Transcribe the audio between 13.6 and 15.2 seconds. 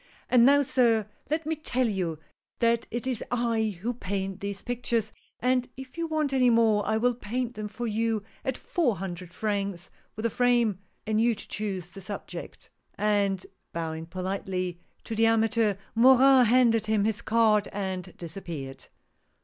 bowing, politely, to